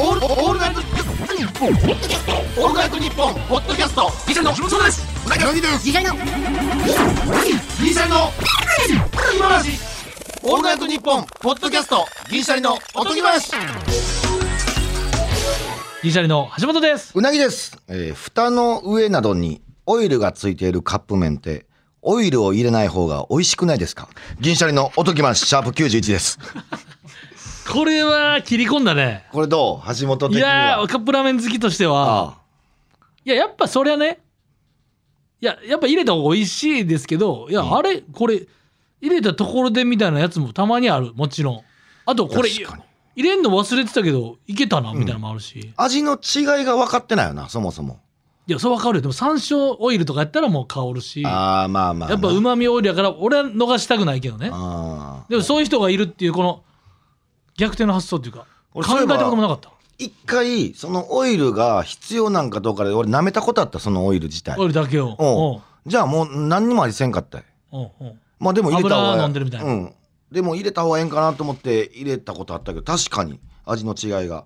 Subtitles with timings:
[0.00, 1.68] オールオールナイトニッポン。
[1.68, 4.10] オールナイトニッポンポッドキャスト。
[4.28, 5.06] ギシャリのそうです。
[5.26, 6.14] うなぎの次回の。
[6.14, 8.30] ギシャリの
[9.36, 9.70] 今話
[10.44, 12.06] オールナイトニッポンポッドキャスト。
[12.30, 12.78] ギシャリの。
[12.94, 13.50] おとぎ話。
[16.02, 17.12] ギシャリの橋本です。
[17.16, 21.66] うなぎです、えー蓋の上などにオイルがついているカップ麺って
[22.02, 24.08] オイルを入れない方が美味しくないですか？
[24.38, 26.38] 銀シャリのおとぎ話シャープ91です
[27.70, 29.26] これは切り込んだね。
[29.32, 29.94] これどう？
[30.00, 32.38] 橋本的にいやはー、カップラーメン好きとしては、あ
[33.24, 34.20] いや、やっぱそりゃね、
[35.40, 38.46] いや、やっぱ入れた方が美味しいですけど、いや、あれ、これ、
[39.00, 41.62] 入れたところでみたいなやつもたまにある、もちろん。
[42.06, 42.82] あと、これ、確かに。
[43.16, 45.72] 入れんの忘れてたけど、いけたな、みたいなのもあるし。
[45.76, 48.00] あ味の違いが分かってないよなそもそも。
[48.46, 49.02] いや、そうわかるよ。
[49.02, 54.50] でも、山椒オイルとかやったらもう香るし、やああまあまあ、まあ、っぱ旨味オイルやから、俺は逃したくないけどね。
[54.52, 55.30] あー。
[55.30, 56.62] でも、そういう人がいるっていう、この、
[57.58, 59.70] 逆転の発想っていうか、考えたこともなかった。
[59.98, 64.56] 一回そのオイルが必要なんかどうかで俺舐めたことあったそのオイル自体。
[64.58, 65.60] オイルだけを。
[65.84, 67.42] じゃあもう何にも味せんかった
[68.38, 69.66] まあでも入れた方が油飲んでるみたいな。
[69.66, 69.94] うん。
[70.30, 74.44] でも入れた方がええんかなと思って入れたことあったけど確かに味の違いが、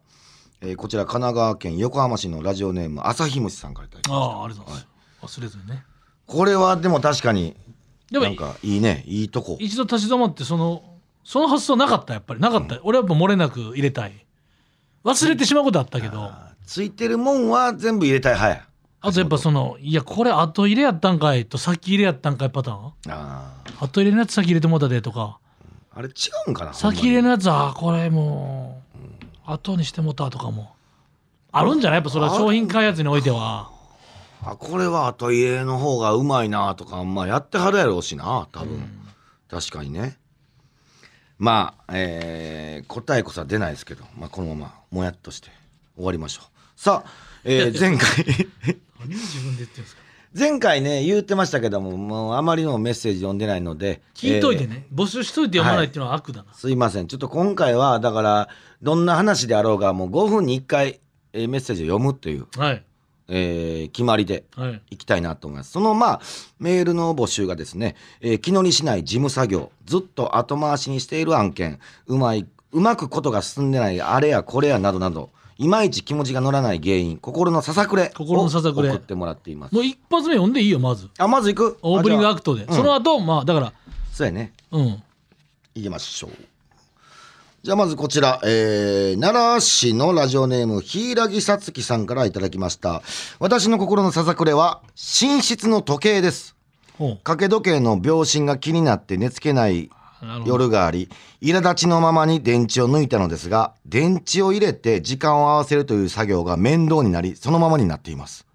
[0.61, 4.87] えーこちら神奈川県横浜市のラジオネーム朝日虫さんからいただきましああ、ありがとうござい
[5.21, 5.41] ます。
[5.41, 5.85] 忘れずにね。
[6.27, 7.57] たこれはでも確かに
[8.11, 9.03] なんかいいね。
[9.07, 9.59] いいとこ。
[9.61, 10.83] 一度立ち止まってその
[11.25, 12.41] その発想なかったやっぱり。
[12.41, 14.27] なかった、俺はやっぱ漏れなく入れたい。
[15.05, 16.23] 忘れてしまうことあったけど。
[16.23, 18.61] あついてるもんは全部入れたい派
[19.03, 19.13] や。
[19.13, 25.39] とやっぱそのいやこれ後入れやったんかいと先入れやったんかいパターンあ後入れのやつ先入れてもうたでとか。
[25.95, 26.13] ーあれ違
[26.47, 30.75] うんかな先入れのやつあこれもう後にしてもうたとかも。
[31.51, 31.99] あるんじゃない？
[31.99, 33.71] やっぱそれは商品開発においては。
[34.43, 38.89] にあこれは後入れの方がうまいなとかまあやってはるやろうしな多分、
[39.51, 40.17] 確かにね
[41.43, 45.49] まあ、えー答えこそは出ないですけど、まあ、このままもやっとして
[45.97, 46.81] 終わりましょう。
[46.81, 47.11] さあ、
[47.43, 48.09] えー前回。
[49.01, 50.03] 何を自分で言ってるんですか？
[50.39, 57.09] 前回ね言ってましたけどももうあまりのメッセージ読んでないので聞いといてえーね、募集しといて読まないっていうのは悪だな、すいません。
[57.09, 58.49] ちょっと今回はだから
[58.81, 61.01] どんな話であろうがもう5分に1回、
[61.33, 62.85] えーメッセージを読むという、はい
[63.35, 65.73] えー決まりではいいきたいなと思います。
[65.73, 66.21] そのまあ
[66.61, 79.81] メールの募集がですね、えー気乗りしない事務作業、ずっと後回しにしている案件、うまいうまくことが進んでないあれやこれやなどなど、いまいち気持ちが乗らない原因、心のささくれを心のささくれ送ってもらっていますも。
[79.81, 81.79] う一発目読んでいいよまずあまず行く？
[81.83, 83.73] オープニングアあクトで、じゃあその後まあだからうん
[84.13, 84.53] そうやね。
[84.71, 85.03] うん
[85.75, 86.31] 行きましょう。
[87.63, 93.03] じゃあまずこちら、えー、奈良市のラジオネーム、柊さつきさんからいただきました。
[93.39, 96.57] 私の心のささくれは、寝室の時計です。
[96.99, 99.91] 掛け時計の秒針が気になって寝つけない
[100.45, 101.09] 夜があり
[101.41, 108.47] 苛立ちのままに電池を抜いたのですが電池を入れて時間を合わせるという作業が面倒になりそのままになっています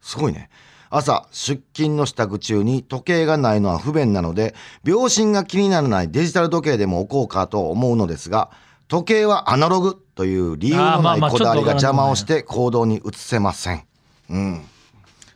[0.00, 0.50] すごいね
[0.94, 4.54] 朝出勤の支度中に時計がないのは不便なので
[4.84, 8.50] 秒針が気にならないデジタル時計でも置こうかと思うのですが
[8.88, 13.86] 時計はアナログという理由のないこだわりが邪魔をして行動に移せません。
[14.28, 14.62] うん。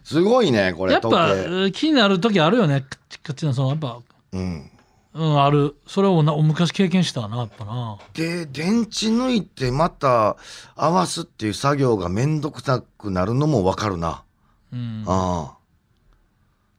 [0.05, 1.33] すごいねこれやっぱ
[1.73, 3.99] 気になる時あるよねカチカチなそのやっぱ。
[4.33, 4.71] うん。
[5.15, 5.75] うんある。
[5.87, 7.97] それをな昔経験したなやっぱな。
[8.13, 10.37] で電池抜いてまた
[10.75, 14.23] 合わすっていう作業がめんどくさくなるのもわかるな、
[14.73, 15.05] うん。
[15.07, 15.57] あ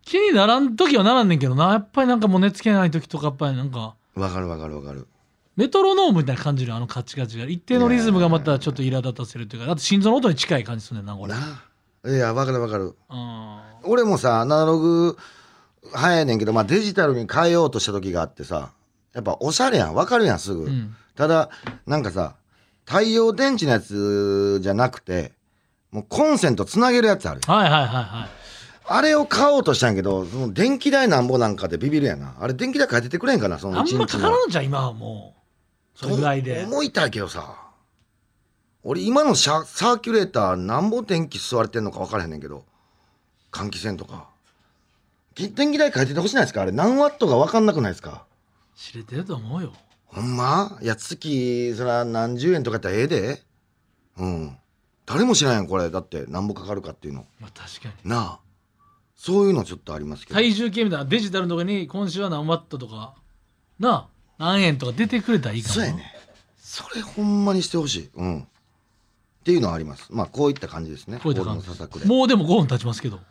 [0.03, 1.73] 気にならん時はならんねんけどな。
[1.73, 3.95] やっぱりなんかもう寝つけない時とかやっぱりなんか。
[4.15, 5.07] あわかるわかるわかる。
[5.55, 7.45] メトロノームみたいな感じるあのカチカチが。
[7.45, 9.67] 一定のリズムがまたちょっと苛立たせるというか。
[9.67, 11.33] だって心臓の音に近い感じするねんなこれ。
[11.33, 11.39] な
[12.05, 12.95] いやわかるわかる。
[13.09, 13.59] うん。
[13.83, 15.17] 俺もさアナログ
[15.93, 18.71] 早やねんけど、まあ、デジタルに変えようとした時があってさ
[19.13, 19.95] やっぱおしゃれやん。
[19.95, 20.95] わかるやんすぐ、うん。
[21.15, 21.49] ただ
[21.85, 22.35] なんかさ
[22.85, 25.33] 太陽電池のやつじゃなくて
[25.91, 28.29] もうコンセントつなげるやつあるはいはいはいはい。
[28.89, 32.35] あれを買おうとしたんやけどその電気代なんぼなんかでビビるやな。
[32.39, 33.99] あれ電気代変えててくれんかなそのあん一日の。
[33.99, 35.35] まかからんじゃん今はも
[35.95, 35.99] う。
[35.99, 36.61] それぐらいで。
[36.61, 37.63] と思いたいけどさ。
[38.83, 42.63] 俺今のシャサーキュレーターなんぼ電気吸われてんのか分からへんねんけど。
[43.51, 44.27] 換気扇とか。
[45.35, 46.61] き電気代変えててほしないですか？
[46.61, 48.25] あれ何ワットか分かんなくないですか？
[48.75, 49.73] 知れてると思うよ。
[50.05, 50.77] ほんま？
[50.81, 53.43] いや月そら何十円とかやったらええで。
[54.17, 54.57] うん
[55.07, 55.89] 誰も知らんやんこれ。
[55.89, 57.25] だって何ぼかかるかっていうの。
[57.39, 58.09] まあ確かに。
[58.09, 58.39] なあ。
[59.15, 60.35] そういうのちょっとありますけど。
[60.35, 63.15] 体重計みたいなデジタルのとかに今週は何ワットとか。
[63.79, 64.07] なあ。
[64.37, 66.13] 何円とか出てくれたらいいかもそうやね。
[66.57, 68.09] それほんまにしてほしい。
[68.15, 68.41] うん。
[68.41, 68.45] っ
[69.45, 70.07] ていうのはあります。
[70.09, 71.19] まあこういった感じですね。
[71.23, 71.67] こういった感じ。
[72.05, 73.21] もうでも5分経ちますけど。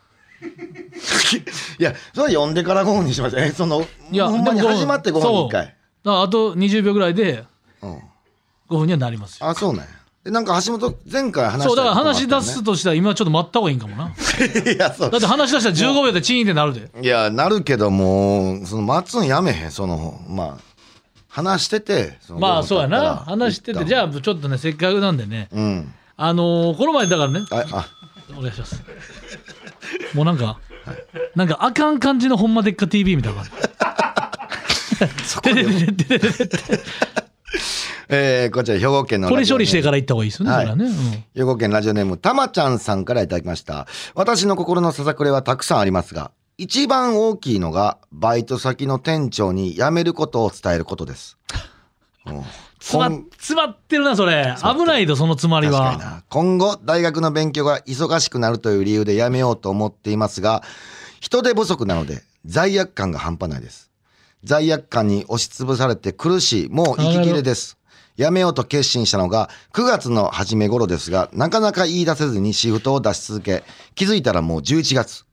[1.79, 5.77] いやそれは読んでから5分にしましたえそのいやほんまに始まって5分に1回。
[6.03, 7.45] だあと20秒ぐらいで
[7.83, 7.97] うん。
[8.69, 9.49] 5分にはなりますよ。
[9.49, 9.87] あそうなんや。
[9.87, 9.97] で
[10.31, 14.09] なんか橋本前回話したそうだから話し出すとしたら今ちょっと待った方がいいんかもな。
[14.09, 14.15] ね
[14.75, 15.11] いやそう。
[15.11, 16.91] だって話し出したら15秒でチーンってなるで。
[17.03, 20.57] いやなるけどもうその待つんやめへんそのまあ
[21.29, 23.17] 話しててまあそうやな。
[23.27, 25.49] 話しててじゃあちょっとねせっかくなんでね。
[25.53, 25.93] うん。
[26.17, 27.41] あのーこの前だからね。
[27.51, 27.87] ああ。
[28.37, 28.83] お願いします。
[30.15, 30.59] もうなんか
[31.35, 33.51] なんかあかん感じのほんまでっか TV みたいな感じ
[35.43, 36.81] ててててててて
[38.09, 40.67] えー、こちら兵庫県のこれ処理してらから行った方がいいですよね、はい。
[40.67, 43.87] それはね、兵庫県ラジオネームたまちゃんさんからいただきました。
[44.15, 51.37] 私の心のささくれはたくさんありますが一番大きいのがバイト先の店長に辞めることを伝えることです、
[52.27, 52.43] うん。
[52.79, 54.55] 詰ま詰まってるなそれ。
[54.63, 55.97] 危ないとその詰まりは。
[55.97, 56.23] な。
[56.29, 60.63] 今後大学の勉強が忙しくなるという理由で辞めようと思っていますが
[61.21, 63.91] 人手不足なので罪悪感が半端ないです。
[64.45, 67.77] 罪悪感に押しつぶされて苦しいもう息切れです
[68.17, 73.63] 辞めようと決心したのが9月の初め頃ですがなかなか言い出せずにシフトを出し続け
[73.95, 75.25] 気づいたらもう11月。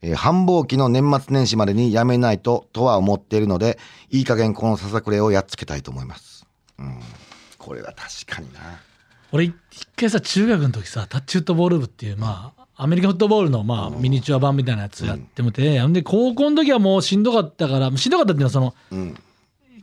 [0.00, 3.78] えー繁忙期の年末年始までに辞めないととは思っているので
[4.10, 6.46] いい加減このささくれをやっつけたいと思います。
[6.78, 7.00] うん。
[7.58, 8.60] これは確かにな。
[9.32, 9.54] 俺一
[9.96, 15.92] 回さ中学の時さタッチフットボール部っていうまあアメリカフットボールのまあミニチュア版みたいなやつやってもて、ほん。
[15.92, 19.20] で高校の時はもうしんどかったからしんどかったっていうのはそのうん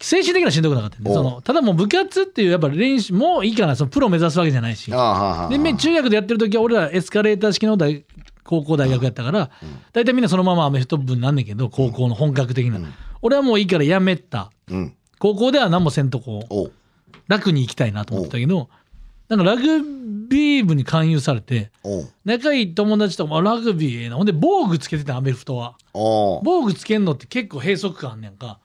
[0.01, 4.91] 精神的にはしんどくなかったそのただもう部活っていうやっぱ練習もういいかなそのプロ目指すわけじゃないし。
[4.91, 8.05] でめ中学でやってる時は俺らエスカレーター式の大
[8.43, 9.49] 高校大学やったから
[9.91, 12.79] 大体みんなそのままアメフト部になんねんけど高校の本格的な、
[13.21, 14.51] 俺はもういいからやめた。
[14.69, 14.95] うん。
[15.19, 16.71] 高校では何もせんとこ
[17.27, 18.69] 楽に行きたいなと思ってたけど
[19.29, 19.81] なんかラグ
[20.27, 21.71] ビー部に勧誘されて
[22.23, 24.15] 仲いい友達ともあラグビーええな。
[24.15, 25.77] ほんで防具つけてたアメフトは。
[25.93, 28.59] 防具つけんのって結構閉塞感あんねんか。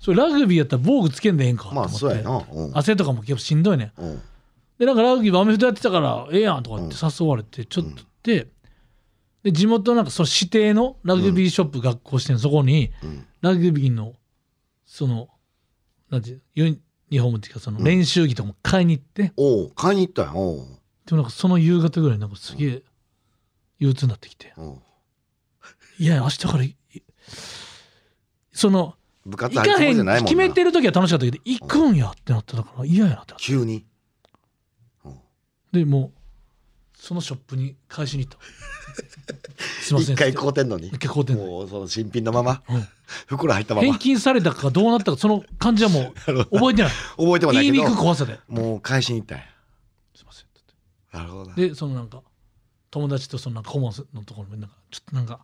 [0.00, 2.30] それラグビーやったら防具つけんでええんかと思って、まあそうやな。
[2.50, 3.92] おう汗とかも結構しんどいねん。
[4.78, 8.48] でなんかラグビーアメフトやってたからええやんとかって誘われてちょっとで
[9.42, 13.26] で地元なんかその指定のラグビーショップ学校してんのそこにうん。
[13.40, 14.14] ラグビーの
[14.86, 15.28] その
[16.10, 16.80] なんていうユニ
[17.10, 19.72] ユニフォームっていうかその練習着とかも買いに行って、おう。
[19.74, 20.66] 買いに行ったよ
[21.06, 22.82] でもなんかその夕方ぐらいなんかすげえ
[23.78, 24.52] 憂鬱になってきて。
[24.56, 24.78] おう
[25.98, 26.76] いや明日からい
[28.52, 28.94] その
[29.24, 33.44] 部活行かへん決めてる時は楽しかったけど行くんやってなってたから嫌やなってなって。
[33.44, 33.84] 急に？
[35.72, 38.38] でもうそのショップに返しに行った。
[39.82, 40.14] すいません。
[40.14, 40.88] 一回買うてんのに？
[40.88, 41.50] 一回買うてんのに。
[41.50, 42.62] もうその新品のまま？
[42.68, 42.88] うん。
[43.26, 43.86] 袋入ったまま？
[43.88, 46.92] 返金されたかどうなったかその感じはもう 覚えてない。
[47.16, 48.38] 覚えてもない言いにけどく怖さで。
[48.48, 49.44] もう返しに行ったんや
[51.12, 51.54] なるほどな。
[51.56, 52.22] 言ってでそのなんか
[52.90, 55.40] 友達とそのなんか顧問のところになんかちょっとなんか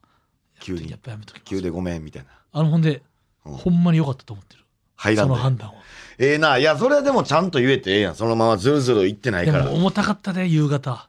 [0.61, 0.91] 急に。
[0.91, 2.29] やっぱやめとき急でごめんみたいな。
[2.53, 3.03] あのほんで、
[3.44, 3.53] うん。
[3.55, 4.65] ほんまに良かったと思ってる。
[4.97, 5.35] そ入らんで。
[5.35, 5.75] の判断は。
[6.19, 8.15] ええないやそれはでもちゃんと言えてええやん。
[8.17, 9.67] そのままずるずる言ってないでから。
[9.67, 11.09] も重たかったで夕方。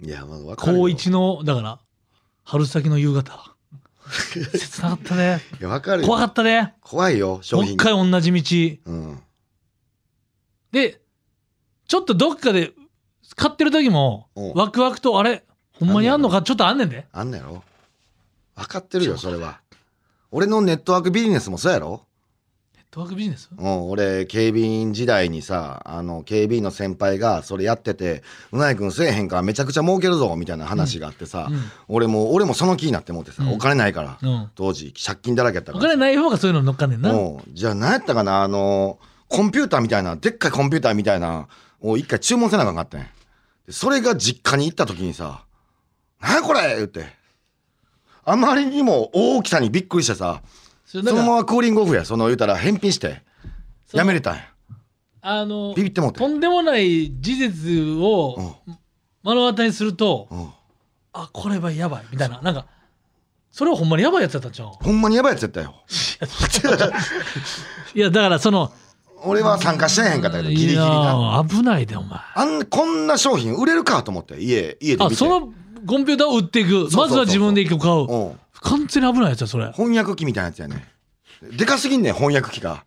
[0.00, 0.78] いやまあ分かるよ。
[0.82, 1.78] 高一のだから
[2.44, 3.54] 春先の夕方。
[4.34, 5.40] 切なかったで。
[5.60, 6.08] いや分かるよ。
[6.08, 6.68] 怖かったで。
[6.80, 8.92] 怖いよ商もう品一回同じ道。
[8.92, 9.22] うん。
[10.72, 11.00] で
[11.86, 12.72] ちょっとどっかで
[13.36, 14.40] 買ってる時もう。
[14.40, 16.42] んワクワクとあれほんまにあんのか？
[16.42, 17.06] ちょっとあんねんで。
[17.12, 17.62] あんのやろ？
[18.56, 19.60] 分かってるよそれは。
[20.30, 22.02] 俺のネットワークビジネスもそうやろ？
[22.76, 23.50] ネットワークビジネス？
[23.56, 28.22] うん、俺警備員時代にさあの警備員の先輩がそれやってて
[28.52, 33.52] 「うない君せえへんからめちゃくちゃ儲けるぞ」みたいな話があってさ、うん俺も俺もその気になって思ってさ、うん。
[33.54, 34.50] お金ないから、うん。
[34.54, 37.12] 当時借金だらけやったかおら金ない方がそういうの乗っかんねんな。
[37.12, 37.38] うん。
[37.52, 41.48] じゃあ何やったかなあのコンピューターみたいなでっかいコンピューターみたいな
[41.86, 42.98] を一回注文せなあかんかった
[43.68, 45.44] それが実家に行った時にさ
[46.20, 47.06] 「何やこれ!」言って。
[48.26, 50.40] あまりにも大きさにびっくりしてさ
[50.86, 53.22] そのままクーリングオフやその言うたら返品して
[53.92, 54.48] やめれたんや。
[55.20, 56.20] あのビビってもうて。
[56.20, 58.56] とんでもない事実を
[59.22, 60.48] 目の当たりにするとうん。
[61.12, 62.04] あこれはやばい。
[62.10, 62.40] みたいな。
[62.40, 62.66] なんか
[63.52, 64.68] それはほんまにやばいやつだったんちゃう？
[64.68, 65.74] ほんまにやばいやつやったよ。
[67.94, 68.72] いやだからその
[69.24, 71.44] 俺は参加してへんかったけどギリギリいな。
[71.44, 72.20] や危ないでお前。
[72.34, 75.52] あんこんな商品売れるかと思って家家であその
[75.86, 76.88] コンピューターを売っていく。
[76.96, 78.06] まずは自分で一個買う。
[78.10, 78.40] うん。
[78.60, 79.70] 完全に危ないやつやそれ。
[79.72, 80.88] 翻訳機みたいなやつやね。
[81.56, 82.84] でかすぎんねん翻訳機が。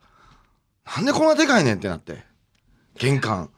[0.95, 2.23] なんでこんなでかいねんってなって。
[2.97, 3.49] 玄関。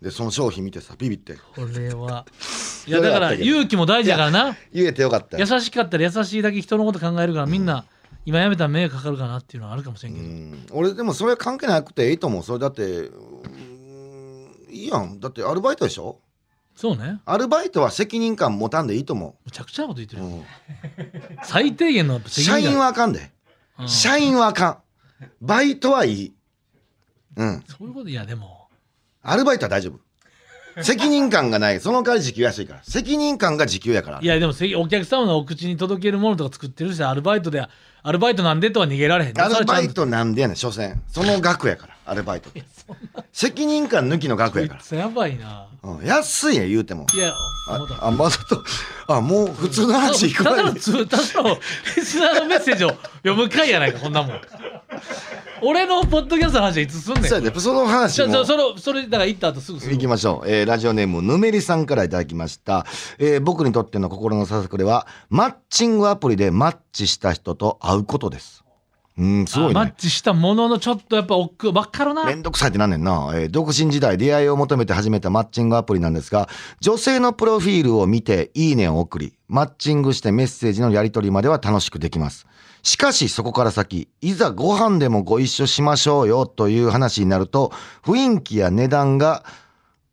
[0.00, 1.34] でその商品見てさビビって。
[1.34, 2.26] これは。
[2.86, 4.56] いやだから勇気も大事だからな。
[4.72, 5.38] 言えてよかった。
[5.38, 7.86] 優よしかったら優しいだけ人のこと考えるからみんな
[8.26, 10.28] 今やめたら迷惑かかるかなっていうのはあるかもしれんうけど。
[10.28, 10.66] ん。
[10.80, 12.42] 俺でもそれ関係なくていいと思う。
[12.42, 15.20] それだってうんいいやん。
[15.20, 16.20] だってアルバイトでしょ？
[16.74, 17.20] そうね。
[17.26, 20.44] アルバイトは責任感持たんでいいと思むちゃくちゃなこと言ってう、るうん。
[21.44, 23.30] 最低限の責社員はあかんで。
[23.78, 23.88] うん。
[23.88, 24.78] 社員はあかん。
[25.40, 26.34] バイトはいい。
[27.36, 27.62] うん。
[27.68, 28.68] そういうこといやでも。
[29.22, 30.00] アルバイトは大丈夫
[30.82, 31.80] 責任感がない。
[31.80, 32.80] その代わり時給安いから。
[32.82, 34.20] 責任感が時給やから。
[34.20, 37.66] いやでもせお客様のお口に届けるものとか作ってるしアルバイトで
[38.02, 39.40] アルバイトなんでとは逃げられへん。
[39.40, 41.00] アルバイトトなんでやねん所詮。
[41.08, 42.62] その額やからアルバイトって。
[43.32, 45.66] 責任感抜きの額やかこいつやばいな。
[45.82, 47.06] ら、うん、安いや言うても。
[47.14, 47.32] いや
[48.02, 48.62] あまだと。
[49.08, 51.56] あもう普通の話いくただのつただの
[51.96, 52.90] リスナーのメッセージを
[53.22, 54.40] 読む回やないかこんなもん
[55.62, 57.24] 俺のポッドキャストの話はいつすんねん？
[57.24, 58.28] そうやでその話も。
[58.28, 59.92] じゃあそそれそれだから行った後すぐする？
[59.92, 62.86] 行きましょう、えーラジオネームぬめりさんからいただきました、
[63.18, 68.64] えー僕にとっての心のささくれはマッチングアプリでマッチした人と会うことです。
[69.16, 69.80] うんすごいね。
[69.80, 72.24] あマッチしたもののちょっとやっぱ億劫ばっかるな。
[72.24, 76.48] めんどくさいってなんねんな、えー独身時代出会いを求めて始めたマッチングアプリなんですが
[76.80, 82.46] 女性のプロフィールを見ていいねを送りマッチングしてメッセージのやり取りまでは楽しくできます
[82.84, 87.72] しかしそこから先いざご飯でもご一緒しましょうよという話になると
[88.02, 89.42] 雰囲気や値段が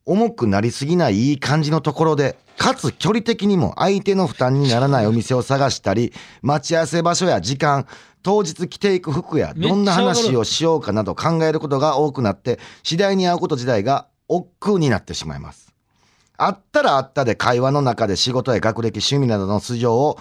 [0.06, 7.88] 重くなりすぎないいい感じのところでかつ距離的にも相手の負担にならないお店を探したり待ち合わせ場所や時間
[8.24, 15.74] 当日着ていく服やどんな話をしようかなど考えることが多くなって次第に会うこと自体が億劫になってしまいます。
[16.38, 20.18] 会ったら会ったで会話の中で仕事や学歴趣味などの素性を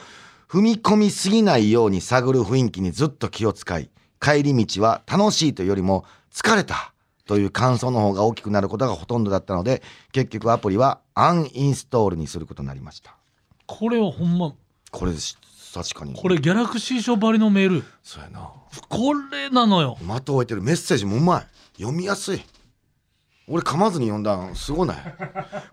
[0.51, 3.89] 踏み込みすぎないように探る雰囲気にずっと気を使い
[4.21, 6.93] 帰り道は楽しいというよりも疲れた
[7.25, 9.81] という感想の方が大きくなることがほとんどだったので
[10.11, 13.15] 結局アプリはアンインストールにすることになりました。
[13.67, 14.53] これはほんま
[14.91, 15.39] これです。
[15.73, 16.15] 確かに。
[16.15, 17.85] これギャラクシー賞ばりのメール。
[18.03, 18.51] そうやな。
[18.89, 19.97] これなのよ。
[20.01, 20.63] 的を置いてる。
[20.63, 21.47] メッセージもうまい。
[21.77, 22.43] 読みやすい。
[23.47, 24.97] 俺噛まずに読んだんすごない。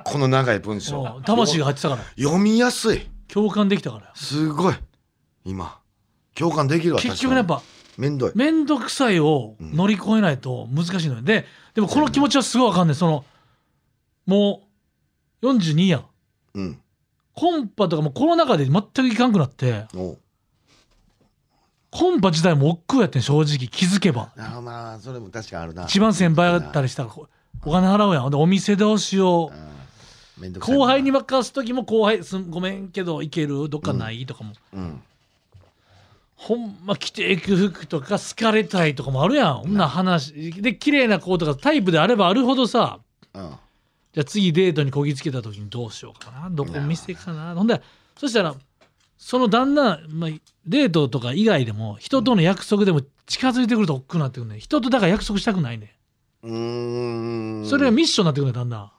[0.05, 1.19] この長い文章。
[1.25, 2.03] 魂が入ってたから。
[2.15, 4.11] 読みやすい共感できたから。
[4.15, 4.75] すごい。
[5.45, 5.79] 今。
[6.35, 7.61] 共感できるわ結局ねやっぱ
[7.97, 8.31] めんどい。
[8.35, 11.21] 面倒くさいを乗り越えないと難しいのよ。
[11.21, 12.95] ででもこの気持ちはすごいわかんない。
[12.95, 13.25] その
[14.25, 14.67] も
[15.41, 16.05] う42やん
[16.53, 16.81] うん。
[17.33, 19.85] コンパとかもコロナ禍で全くいかんくなって。
[21.89, 24.31] コンパ自体も億劫やってん正直気づけば。
[24.37, 25.83] あまあそれも確かにあるな。
[25.85, 27.27] 一番先輩だったりしたらこ
[27.65, 28.29] お金払うやん。
[28.29, 29.76] でお店どうしよう
[30.59, 33.69] 後輩に任す時も後輩すんごめんけどいける？
[33.69, 34.53] どっかない、とかも。
[34.73, 35.01] うん
[36.35, 39.53] ほんま着ていく服とか好かれたいとかもあるやん。
[39.55, 40.51] ほんな話。
[40.61, 42.99] で綺麗な子とかタイプであればあるほどさ。
[43.33, 43.49] うん。
[44.13, 46.49] じゃあ次デートにこぎつけた時にどうしようかな。
[46.51, 47.55] どこ店かな。
[47.55, 47.81] ほんで
[48.19, 48.53] そしたら
[49.17, 50.29] その旦那、まあ、
[50.67, 55.95] デートとか以外でも人との約束でも近づいてくると億劫になってくるね人とだから約束したくないね
[56.43, 57.65] うーん。
[57.65, 58.91] それがミッションになってくるねだんだん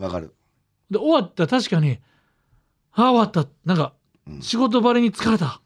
[0.00, 0.32] わかる
[0.90, 1.98] で終わったら確かに
[2.92, 3.48] ああ終わった。
[3.64, 3.94] なんか
[4.26, 4.42] うん。
[4.42, 5.60] 仕事場に疲れた。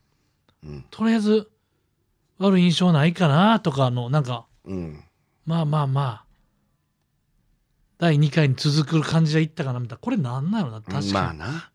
[0.64, 0.84] うん。
[0.90, 1.50] とりあえず
[2.38, 5.04] 悪い印象ないかなとかのなんかうん。
[5.44, 6.25] まあまあまあ。
[7.98, 9.98] 第2回に続く感じでいったかなみたいな。
[9.98, 11.70] これなんなのな確かに、まあな。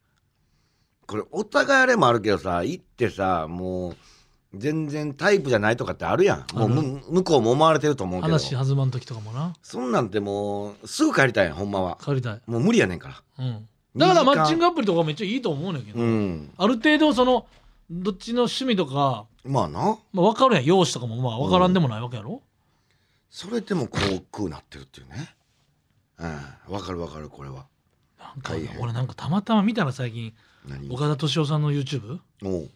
[1.06, 3.96] これお互いあれもあるけどさ行ってさもう
[4.56, 6.58] 全然タイプじゃないとかってあるやん。
[6.58, 6.70] もう
[7.12, 8.34] 向こうも思われてると思うけど。
[8.34, 9.54] 話弾まん時とかもな。
[9.64, 11.98] そんなんてもうすぐ帰りたいやんほんまは。
[12.00, 13.22] 借りたい、もう無理やねんから。
[13.40, 17.48] うん、だからマッチングアプリとかめっちゃいいと思うねんけど、うんある程度その
[17.90, 19.98] どっちの趣味とか、まあな。
[20.14, 20.66] まあ、分かるやん。
[20.66, 22.42] 容姿とかもまあ分からんでもないわけやろ、
[23.30, 25.34] それでもこうくなってるっていうね。
[26.20, 26.74] うん。
[26.74, 27.66] わかるわかるこれは。
[28.20, 30.34] なんか俺なんかたまたま見たら最近
[30.68, 30.90] 何？
[30.90, 32.70] 岡田敏夫さんの YouTube やっおう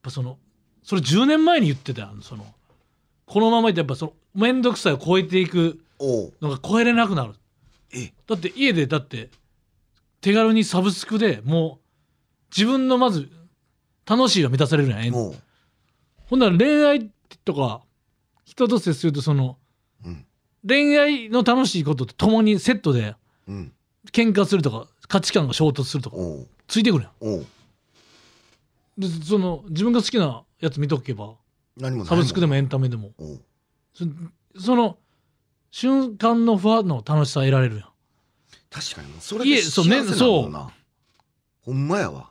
[0.00, 0.38] ぱその
[0.82, 2.46] それ10年前に言ってたその。
[3.26, 5.78] このままいってやっぱその面倒くさいを超えていく
[6.40, 7.34] のが超えれなくなる。
[7.92, 8.12] え。
[8.26, 9.30] だって家でだって
[10.20, 13.28] 手軽にサブスクでもう自分のまず
[14.06, 17.10] 楽しいが満たされるやんほんなら恋愛
[17.44, 17.82] とか
[18.44, 19.58] 人と接するとその
[20.04, 20.24] うん。
[20.66, 23.14] 恋愛の楽しいことと共にセットで
[23.46, 23.72] うん。
[24.12, 26.16] 喧嘩するとか価値観が衝突するとか
[26.66, 27.46] ついてくるやん。
[28.96, 31.34] でその自分が好きなやつ見とけば。
[31.76, 33.12] 何もサブスクでももエンタメでも。
[33.94, 34.04] そ
[34.60, 34.98] その
[35.70, 37.88] 瞬間のふわの楽しさ得られるやん
[38.70, 40.70] 確かにそれで幸せなんもんな
[41.62, 42.30] ほんまやわ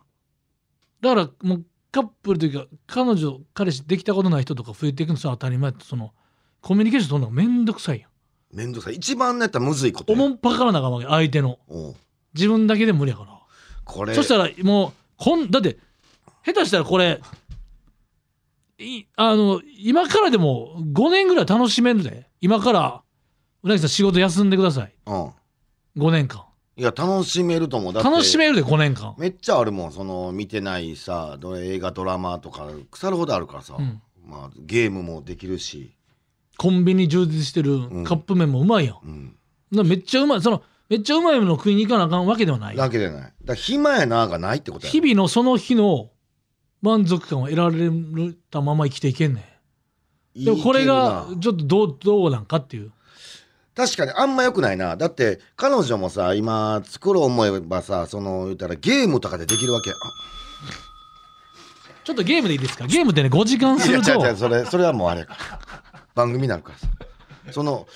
[1.01, 6.13] だからもうカップルというか彼女彼氏できたことない人とか増えていくのさ当たり前ってその
[6.61, 8.09] コミュニケーション取るのがめんどくさいやん
[8.55, 11.95] めんどくさい一番やったらむずいことやおもんぱからなあかんわけ相手のおう
[12.33, 13.39] 自分だけで無理やから
[13.83, 15.77] これそしたらもうこんだって
[16.45, 17.46] 下手したらこれい
[19.15, 22.29] あの今からでも5年ぐらい楽しめるで。
[22.41, 23.01] 今から
[23.63, 24.93] うなぎさん仕事休んでください。
[25.05, 25.31] うん。
[25.97, 26.43] 5年間。
[26.75, 27.93] いや楽しめると思う。
[27.93, 29.15] 楽しめるで5年間。
[29.17, 29.91] めっちゃあるもん。
[29.91, 34.01] その見てないさ映画ドラマとか腐るほどあるからさ、うん。
[34.23, 35.95] まあ、ゲームもできるし、
[36.57, 38.03] コンビニ充実してるん。
[38.03, 39.35] カップ麺もうまいやん、うん、
[39.71, 40.41] なめっちゃうまい。
[40.41, 42.75] そのめっちゃうまいもの食いに行かなあかんわけではない。
[42.75, 43.21] だけでない。
[43.21, 46.11] だから暇やながないってことや日々のその日の
[46.81, 47.89] 満足感を得られ
[48.51, 49.59] たまま生きていけんね
[50.35, 50.45] ん。
[50.45, 52.91] でもこれがちょっとどうどうなんかっていう。
[53.75, 54.95] 確かにあんま良くないな。
[54.95, 59.93] だって彼女もさ今作ろう思えばさその言ったらゲームとかでできるわけあ
[62.03, 62.87] ちょっとゲームでいいですか？
[62.87, 65.59] ゲームってね5時間すいやると違う違うそれそれはもうあれやから。
[66.15, 66.77] 番組になるから。
[66.77, 66.87] さ
[67.51, 67.87] その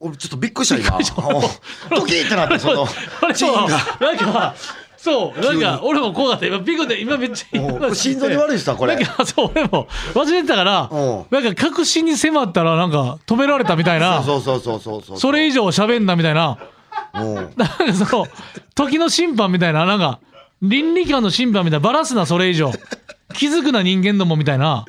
[0.00, 0.96] 俺ちょっとびっくりした今。
[0.96, 2.86] おドキーってなってその
[3.22, 3.68] 俺もチンが。
[4.00, 4.54] なんか
[4.98, 6.46] そうなんか俺も怖かった。
[6.46, 8.96] 今ピコで今めっちゃおう心臓に悪いさこれ。
[8.96, 10.90] なんかそう俺も忘れてたから
[11.30, 14.22] なんか確信に迫ったらなんか止められたみたいな。
[14.24, 16.58] そうそうそうそうそうそれ以上喋んなみたいな。
[17.14, 17.24] う。
[17.24, 18.26] んなんかその
[18.74, 19.86] 時の審判みたいな。
[19.86, 20.18] なんか
[20.60, 21.84] 倫理観の審判みたいな。
[21.84, 22.72] バラすなそれ以上。
[23.34, 24.84] 気づくな人間どもみたいな。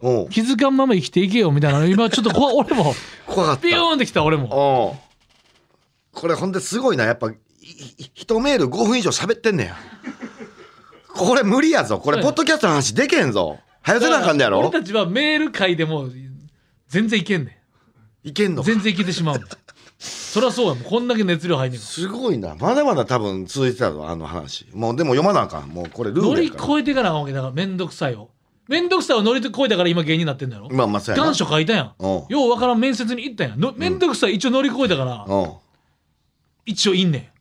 [0.00, 0.20] う。
[0.20, 1.84] ん気づかんまま生きていけよみたいな。
[1.84, 2.94] 今ちょっとこわ俺も。
[3.26, 3.62] 怖かった。
[3.62, 4.96] ピヨーンってきた俺も。
[4.96, 6.16] う。
[6.16, 7.04] んこれほんですごいな。
[7.04, 7.36] やっぱいい
[8.14, 9.76] 一メール5分以上喋ってんねや。
[11.14, 11.98] これ無理やぞ。
[11.98, 13.58] これポッドキャストの話でけんぞ。
[13.82, 14.60] 早せなあかんねやろ。
[14.60, 16.08] 俺たちはメール会でも
[16.88, 17.60] 全然いけんね
[18.24, 19.40] いけんのん全然いけてしまう。
[19.98, 22.54] そりゃそうやもうこんだけ熱量入んねんかすごいな。
[22.54, 24.66] まだまだ多分続いてたぞあの話。
[24.72, 25.68] もうでも読まなあかん。
[25.68, 26.64] もうこれルールやから。
[26.64, 28.30] 越えていかなあかんわけだからめんどくさいを
[28.68, 30.68] めんどくさいを乗り越えたから今芸人になってんだよ。
[30.70, 31.26] まあまあそうやな。
[31.26, 31.94] 願書書いたやん。
[31.98, 32.08] うん。
[32.28, 33.60] ようわからん面接に行ったやん。
[33.60, 35.52] のめんどくさい一応乗り越えたからうん。
[36.64, 37.31] 一応いんね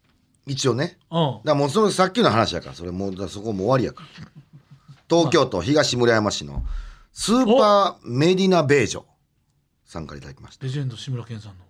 [0.46, 0.98] 一応ね。
[1.12, 1.32] んうん。
[1.38, 4.32] だからもうそれさっきの話やからそれもうそこもう終わりやから。
[5.10, 6.64] 東京都東村山市の
[7.12, 9.04] スーパーメディナベージョ
[9.86, 10.66] さんからいただきました。
[10.66, 11.66] レジェンド志村けんさんの。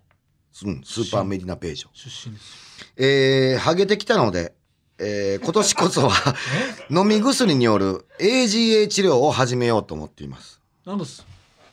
[0.64, 1.88] うんスーパーメディナベージョ。
[1.92, 2.92] 出身です。
[2.96, 4.54] えー、ハゲてきたので、
[4.98, 6.34] えー今年こそは
[6.90, 10.60] 飲み薬による AGA 治療を始めようと思っています。
[10.86, 11.26] なんかす。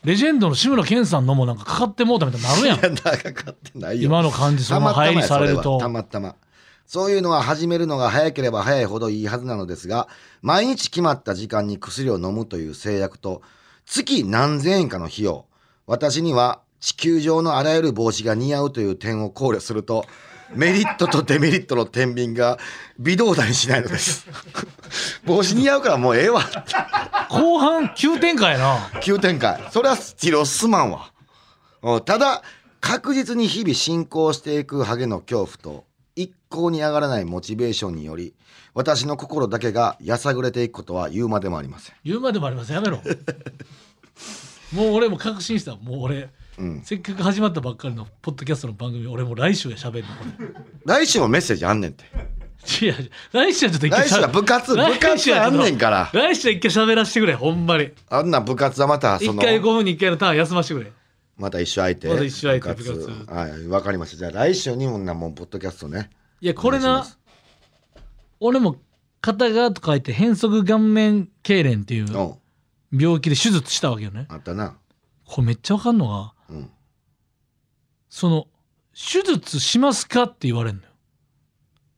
[0.03, 2.79] レジェンドの志村けんさんのもなんかかかってもうたみたいになるやん。
[2.79, 4.07] いや、長かってないよ。
[4.07, 5.77] 今の感じその入りされると。
[5.77, 6.35] たまたま。
[6.89, 10.07] そういうのは始めるのが早ければ早いほどいいはずなのですが、
[10.41, 13.43] 毎日決まった時間に薬を飲むという制約と、
[13.85, 15.45] 月何千円かの費用、
[15.85, 20.03] 私には地球上のあらゆる帽子が似合うという点を考慮すると、
[20.55, 22.57] メリットとデメリットの天秤が
[22.97, 24.27] 微動だにしないのです。
[25.25, 26.41] 帽子似合うからもうええわ。
[27.29, 31.11] 後半急展開やな急展開それは治療進まんわ
[31.83, 32.41] うんただ
[32.81, 35.88] 確実に日々進行していくハゲの恐怖と一
[36.49, 38.33] 向に上がらないモチベーションにより
[38.73, 41.95] 私の心だけがやさぐれていくことは言うまでもありません。
[42.03, 43.01] 言うまでもありませんやめろ。
[44.73, 45.75] もう俺も確信した。
[45.75, 46.81] もう俺うん。
[46.83, 50.07] せっかく始まったばっかりのポッドキャストの番組俺もう来週や喋るの。
[50.07, 52.03] こ来週もメッセージあんねんて。
[52.81, 52.95] れいや
[53.31, 56.09] 来週はちょっと一回来週は部活部活あんねんから。
[56.13, 57.89] 来週は一回喋らせてくれほんまに。
[58.09, 60.91] あんな部活はまたその一回5分に1回のターン休ませてくれ。
[61.37, 62.93] また一緒空いてまた一緒空いて部活。
[62.93, 63.33] 部活。
[63.33, 64.17] はいわかりました。
[64.17, 66.09] じゃあ来週にもなもうポッドキャストね
[66.41, 67.05] いやこれな
[68.39, 68.77] 俺も
[69.21, 72.21] 片側と書いて変則顔面痙攣っていうう。
[72.21, 72.35] ん
[72.91, 74.25] 病気で手術したわけよね。
[74.29, 74.75] あったな。
[75.25, 76.69] これめっちゃわかんのがうん。
[78.09, 78.47] その
[78.93, 80.89] 手術しますかって言われるのよ。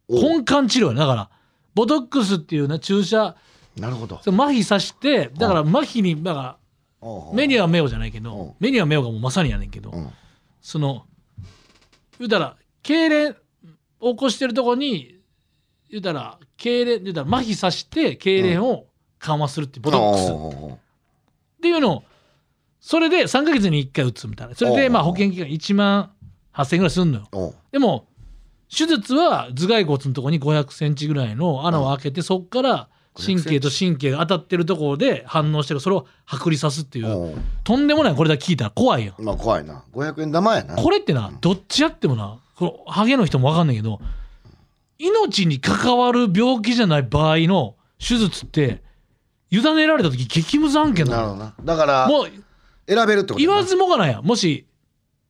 [0.09, 0.99] お根幹治療やね。
[0.99, 1.29] だから
[1.73, 3.35] ボトックスっていうね注射。
[3.77, 4.17] なるほど。
[4.17, 6.57] 麻痺さしてだから麻痺にだか
[7.01, 10.09] ら目には目をじゃないけうんど目には目をがもうまさにやねんけどうん。
[10.61, 11.05] その
[12.19, 13.35] 言うたら痙攣を
[14.01, 15.19] 起こしてるとこに
[15.89, 18.85] 言うたら痙攣言うたら麻痺さして痙攣を
[19.19, 20.73] 緩和するっていうボトックス。
[20.73, 20.77] っ
[21.61, 22.03] ていうのを
[22.79, 24.55] それで3ヶ月に1回打つみたいな。
[24.55, 26.11] それでまあ保険金が1万
[26.53, 27.55] 8000円ぐらいするのよ。
[27.71, 28.07] でも
[28.75, 35.81] 手術は頭蓋骨のところに500センチぐらいの穴を開けてそこから神経と神経が当たってるところで反応してる。
[35.81, 37.35] それを剥離さすっていう。
[37.63, 38.15] とんでもない。
[38.15, 39.13] これだけ聞いたら怖いよ。
[39.19, 39.83] まあ怖いな。
[39.93, 40.75] 500円玉やな。
[40.77, 43.99] これってなどっちやってもなこのハゲの人も分かんないけど
[44.99, 48.83] 命に関わる病気じゃない場合の手術って
[49.49, 52.27] 委ねられた時激ムズ案件なのだからもう
[52.87, 54.21] 選べるってこと言わずもがなや。
[54.21, 54.67] もし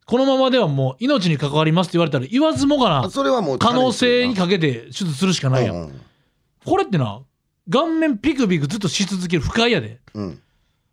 [0.06, 6.02] このままではもう命に関わりますって言われたら言わずもがなそれはもう可能性にかけて手術するしかないやん、うん。
[6.66, 7.22] これってな
[7.72, 10.02] 顔面ピクピクずっとし続ける不快やで。
[10.14, 10.42] うん。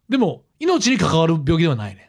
[0.09, 2.08] でも命に関わる病気ではないね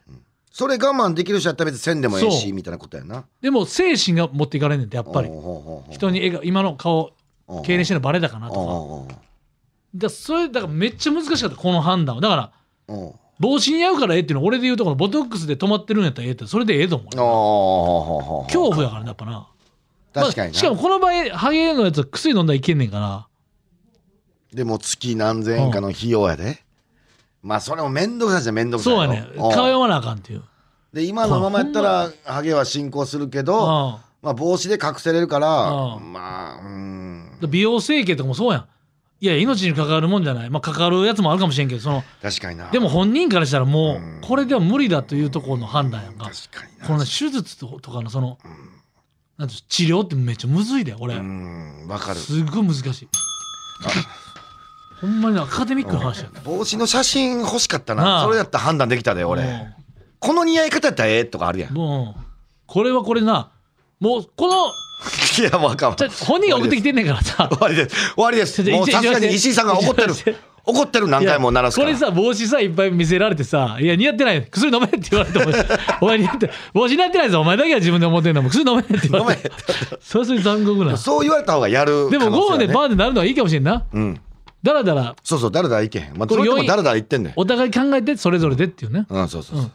[0.60, 2.32] それ我慢できる人やったら別にせんでもええそう。
[2.32, 3.24] しみたいなことやな。
[3.40, 5.30] でも精神が持っていかれんねんってやっぱり。
[5.90, 7.14] 人に笑顔今の顔
[7.48, 8.60] うん痙攣してるのバレたかなとか。
[8.60, 9.08] うんうん
[9.96, 12.52] だそれだからめっちゃ難しかったこの判断はだから。
[13.40, 19.48] 帽子に合うからええっていうのは俺で言うとこのボトックスで止まってるんやったらええってそれでええと思う恐怖やからねやっぱな。
[20.14, 20.52] 確かにな。
[20.52, 23.28] まあしかもこの場合ハゲのやつは薬飲んだらいけんねんから。
[24.54, 26.62] でも月何千円かの費用やで
[27.42, 29.38] まあそれも面倒くさいじゃ面倒くさいそうやねうん。
[29.38, 30.44] 顔読まなあかんっていう。
[30.94, 36.12] で今のままやったらハゲは進行するけどあまあ帽子で隠せれるからうん。
[36.12, 37.40] まあうん。
[37.50, 38.68] 美容整形とかもそうやん。
[39.22, 40.50] いや命に関わるもんじゃない。
[40.50, 42.70] まあ関わるやつもあるかもしれんけどその確かにな。
[42.72, 46.32] でも本人からしたらもうこれでは無理だというところの判断やんか。
[46.88, 48.38] このね手術ととかのその
[49.38, 51.16] なん治療ってめっちゃむずいで俺。
[51.16, 51.86] うん。
[51.88, 52.20] わかる。
[52.20, 53.08] すっごい難しい
[55.02, 58.24] ほんまにアカデミックな話や帽子の写真欲しかったな。
[58.24, 59.44] それやったら判断できたで俺。
[60.20, 61.74] この似合い方やったらええとかあるやん。
[61.74, 62.22] もうもう
[62.68, 63.52] これはこれな。
[64.00, 64.68] もうこの
[65.40, 65.96] いやわかん。
[65.96, 67.48] じゃ本人が送ってきてんねんからさ。
[67.52, 67.96] 終わりです。
[68.16, 68.64] 終わりです。
[68.72, 70.14] もうさすがに石井さんが怒ってる。
[70.66, 74.46] 怒ってる何回も鳴らすかこれさ帽子さいっぱい見せられてさ「いや似合ってない。
[74.46, 75.52] 薬飲め」って言われても
[76.02, 79.52] お前似合って帽子似合ってないぞお前だけは自分で思ってんのもう薬飲めって言われて。
[80.02, 80.98] それそれ残酷な。
[80.98, 83.84] そう言われた方がやるでも5分でーバーンでなるのはいいかもしれんな。
[83.92, 84.22] うん
[84.62, 86.18] だらだらそうそう誰だいけへん。
[86.18, 87.34] まあこれ要因それでも誰だ言ってんねん。
[87.36, 89.06] お互い考えてそれぞれでっていうね。
[89.10, 89.72] うんそうそうそう、うん。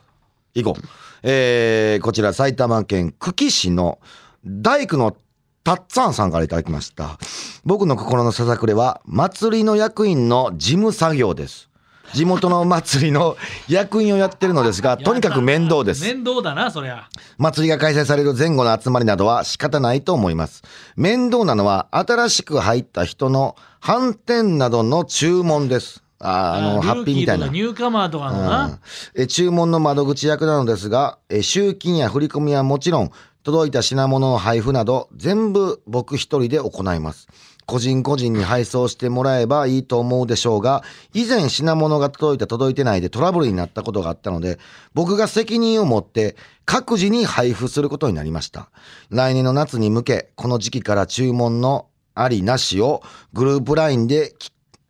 [0.54, 0.82] 行こう。
[1.22, 3.98] えー、こちら埼玉県久喜市の
[4.44, 5.16] 大工の
[5.64, 7.18] たっつぁんさんからいただきました。
[7.64, 11.70] 僕の心のささくれは祭りの役員の事務作業です
[12.14, 13.36] 地元の祭りの
[13.68, 20.62] 役員をやってるのですがとにかく面倒です面倒だなそりゃ祭りが開催される前後の集まりなどは仕方ないと思います。
[20.96, 26.02] 面倒なのは新しく入った人の反転などの注文です。
[26.20, 27.48] あーあの、ルハッピーみたいな。
[27.48, 28.78] ニューカマーとかのうんな
[29.14, 33.10] え注文の窓口役なのですが、え集金や振り込みはもちろん、
[33.42, 37.28] 届いた品物の配布など、全部僕一人で行います。
[37.66, 44.58] 個人個人に配送してもらえばいいと思うでしょうが、以前品物が届いた届いてないでトラブルになったことがあったので、
[44.92, 48.70] 僕が責任を持って各自に配布することになりました。
[49.10, 54.34] 来年の夏に向け、この時期から注文のありなしをグループラインで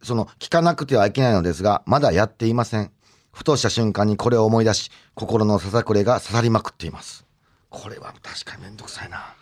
[0.03, 2.91] その聞かなくてはいけないのですが、まだやっていません。
[3.33, 7.25] ふとした瞬間にこれを思い出し、心のささくれが刺さりまくっています。
[7.69, 9.17] これは確かにめんどくさいな。
[9.17, 9.35] あ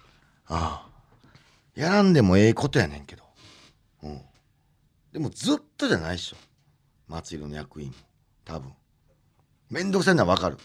[0.49, 0.87] あ。
[1.75, 3.22] やらんでもええことやねんけど。
[5.13, 5.23] うん。
[5.23, 6.37] でもずっとじゃないっしょ。
[7.09, 7.95] 祭りの役員も。
[8.45, 8.73] 多分。
[9.71, 10.59] めんどくさいのはわかる。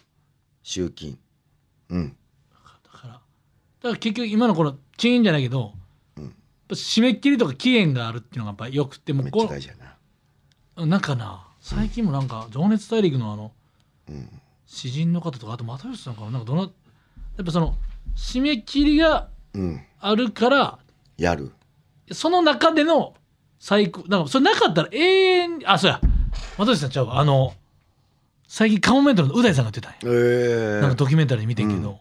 [0.63, 1.17] 集金。
[1.89, 2.17] うん。
[2.51, 3.21] だからだか
[3.83, 5.73] ら結局今のこのチーンじゃないけど、
[6.17, 6.33] うんやっ
[6.69, 9.75] ぱ締め切りとか期限があるっていうのがやっぱよくてもうこちゃ大事や
[10.75, 10.85] な。
[10.85, 13.53] なんかな最近もなんか「情熱大陸」のあの
[14.09, 14.41] うん。
[14.65, 16.67] 詩人の方とかあと又吉さんかななんかどのや
[17.41, 17.77] っぱその
[18.17, 19.81] 締め切りがうん。
[19.99, 20.79] あるから
[21.17, 21.53] やる。
[22.11, 23.15] その中での
[23.59, 26.01] 最高なんかそれなかったら永遠にあそうや。
[26.57, 27.19] 又吉さんちゃうわ。
[27.19, 27.53] あの
[28.47, 29.97] 最近カモメントのう大さんが言ってたんや。
[30.03, 31.97] ええなんかドキュメンタリー見てんけど、うん。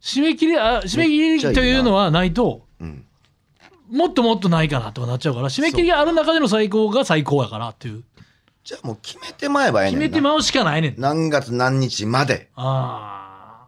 [0.00, 3.04] 締め切りあ締め切りというのはないとうん。
[3.90, 8.04] もっともっとないかなとかなっちゃうから締め切りがある中での最高が最高やからっていう。
[8.64, 10.00] じゃあもう決めてまえばええねんな。
[10.00, 10.94] 決めてまうしかないねん。
[10.98, 12.50] 何月何日まで。
[12.56, 13.66] あ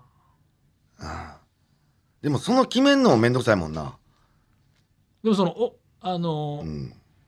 [2.23, 3.83] でもその決めんのもめんどくさいもんな。
[3.83, 6.65] ーでもそのおあの。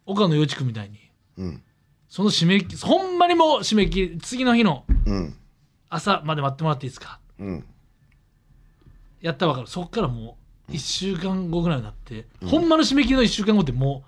[0.06, 0.98] 岡野陽一君みたいに
[1.36, 1.62] うん。
[2.08, 5.36] その締め切りほんまにもう締め切り次の日のうん。
[5.90, 7.18] 朝まで待ってもらっていいですか？
[7.38, 7.64] うん。
[9.20, 10.36] やったら分かるそっからも
[10.68, 14.04] う1週間後ぐらいになって、ほんまの締め切りの1週間後っても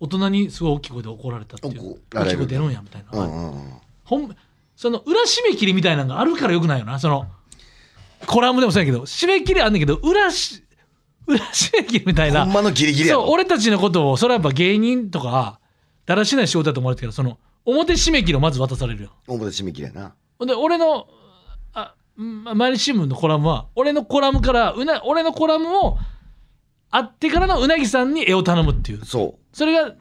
[0.00, 3.72] う大人にすごい大きい声で怒られたっていう大きい声出るんやみたいな、うんうんうん。
[4.04, 4.36] ほん
[4.74, 7.26] その裏締め切りみたいなのがあるからよくないよなその
[8.26, 10.63] コラムでもそうやけど締め切りあんねんけど裏し
[11.26, 13.22] 裏締め切りみたいなほんまのギリギリやろ。
[13.22, 15.60] そう俺たちのことをそれはやっぱ芸人とか
[16.06, 20.14] だらしない仕事だと思われてるからその表締め切りをまず渡されるよ表締め切りやな。
[20.38, 21.08] ほんで俺の
[21.72, 25.98] あま毎日新聞のコラムは俺のコラムからうな俺のコラムを
[26.90, 29.94] あってからのうなぎさんに絵を頼むっていうそそれが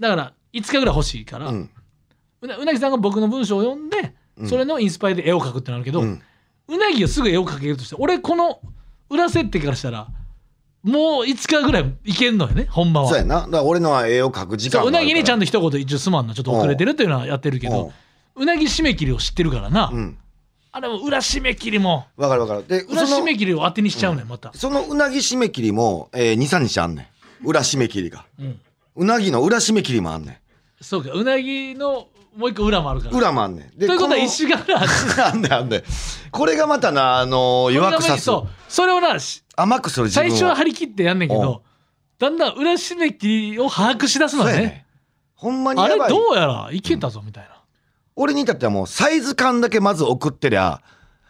[0.00, 1.52] だから5日ぐらい欲しいから、う。
[1.52, 1.70] うん。
[2.42, 6.04] うなうなぎさんが僕の文章を読んで、うんそれのインスパイで絵を描くってなるけど、う。
[6.04, 6.22] うん
[6.68, 8.60] なぎがすぐ絵を描けるとして俺この
[9.10, 10.08] 裏設定からしたら
[10.84, 13.40] もう5日ぐらいいけんのよねほんまはそうやな。
[13.40, 15.46] だから俺のは絵を描く時間そううなぎにちゃんと。
[15.46, 17.90] と一言一応すまんなちょっと遅れてるっていうのはやってるけど
[18.36, 19.96] うなぎ締め切りを知ってるからな、うん。
[19.96, 20.18] うん。
[20.72, 22.66] あれも裏締め切りもわかるわかる。
[22.66, 27.10] で、裏締め切りを当てにしちゃうねんまた、そのうなぎ締め切りも、えー、2、3日あんね
[27.42, 27.48] ん。
[27.48, 28.26] 裏締め切りが。
[28.40, 28.60] うん、
[28.96, 30.40] うなぎの裏締め切りもあんね
[30.80, 33.16] そうかうなぎのもう一個裏もあるからん。
[33.16, 33.78] 裏もあんねん。
[33.78, 34.86] でということはこの1週間ぐらい
[35.26, 35.82] あんねんあんねん。
[36.32, 38.24] これがまたな、あのー、弱くさす。
[38.24, 40.30] そうそれをなし甘くする自分を。
[40.30, 41.42] 最初は張り切ってやんねんけうん。
[41.42, 41.62] ど
[42.18, 44.86] だんだん裏締め切りを把握しだすのねね。
[45.34, 45.96] ほんまにあれ。
[46.08, 47.50] どうやらいけたぞみたいな、
[48.16, 50.80] 俺に至ってはもうサイズ感だけまず送ってりゃ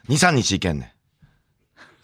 [0.09, 0.95] 23日いけんね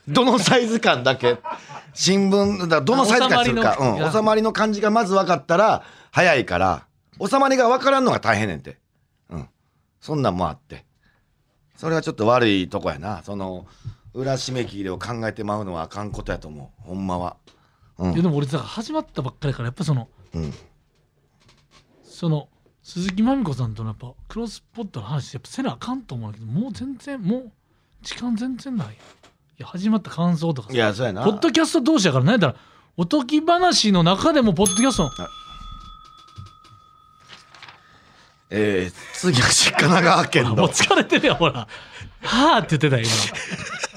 [0.08, 0.12] ん。
[0.12, 1.38] どのサイズ感だけ？
[1.94, 3.76] 新聞だどのサイズ感にするか。
[3.78, 6.86] 収まりのうん、収まりの感じがまず分かったら早いから
[7.24, 8.78] 収まりが分からんのが大変ねんて。
[9.28, 9.48] うん。
[10.00, 10.84] そんなんもあって。
[11.76, 13.22] それはちょっと悪いとこやな。
[13.24, 13.66] その
[14.14, 16.82] 裏締め切りを考えてまうのはあかんことやと思う。
[16.82, 17.36] ほんまは。
[17.98, 18.12] うん。
[18.12, 20.52] いやでも俺さ始まったばっかりからやっぱそのうん。
[22.04, 22.48] その
[22.82, 27.52] 鈴木まみこさんとのやっぱクロスポットの話やっぱせなあかんと思うけどもう全然もう
[28.02, 28.88] 時間全然ない。
[28.88, 28.90] い
[29.58, 31.24] や始まった感想とかさいやそうやな。
[31.24, 32.58] ポッドキャスト同士やからねだから
[32.96, 35.10] おとぎ話の中でもポッドキャストの
[38.52, 41.68] えー、次は神奈川県あもうの疲れてるよほら。
[42.22, 43.06] はあって言ってたよ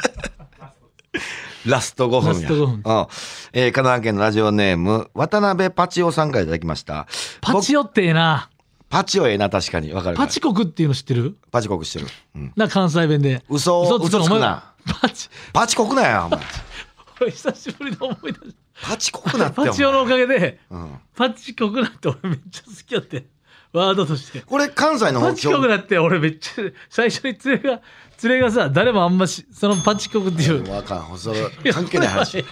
[1.65, 2.33] ラスト5分や。
[2.33, 2.73] ラスト5分。
[2.73, 2.81] うん。
[2.81, 7.07] えー神奈川県のラジオネーム渡辺パチオさんからいただきました。
[7.43, 8.49] 今パチオってええな。
[8.89, 9.91] パチオええな確かに。
[9.93, 11.37] わかるパチコクっていうの知ってる？
[11.51, 13.43] パチコクしてる、うん、な関西弁で。
[13.49, 14.73] 嘘嘘つくな。
[15.01, 15.29] パチ。
[15.51, 16.39] パチコクなやお前。
[17.21, 23.27] 俺久しぶりに思い出しパチコクなってたパチオのおかげでうん、パチコクなって俺めっちゃ好きやって
[23.73, 24.41] ワードとして。
[24.41, 27.81] これ関西のパチコクなって俺めっちゃ最初に連れが
[28.21, 30.71] 連れがさ誰もあんましそのパチコクっていう。
[30.71, 32.45] わかんそれ関係ない話。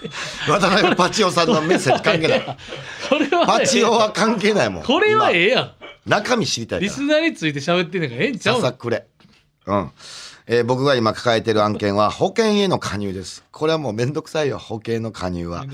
[0.48, 2.40] 渡辺パチオさんのメッセージ関係ない。
[3.08, 4.82] これはパチオは関係ないもん。
[4.82, 5.72] これはええやん。
[6.04, 8.60] 今中身知りたいリスナーについて喋ってんねんからええんちゃうの？
[8.62, 9.06] ささくれ。
[9.66, 9.90] うん
[10.46, 13.44] えー僕が今抱えてる案件は保険への加入です。
[13.52, 15.64] これはもうめんどくさいよ保険の加入は。